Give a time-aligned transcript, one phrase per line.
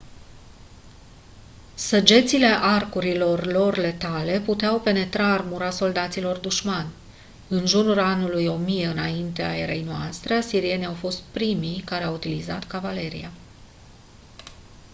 [1.75, 6.87] săgețile arcurilor lor letale puteau penetra armura soldaților dușmani
[7.49, 8.87] în jurul anului 1000
[9.35, 9.89] î.e.n.
[10.37, 13.31] asirienii au fost primii care au utilizat cavaleria